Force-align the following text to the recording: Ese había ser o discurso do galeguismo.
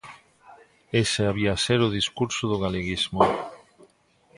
Ese 1.01 1.21
había 1.29 1.61
ser 1.65 1.79
o 1.87 1.93
discurso 1.97 2.43
do 2.51 2.57
galeguismo. 2.63 3.21